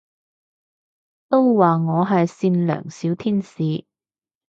[1.29, 3.85] 都話我係善良小天使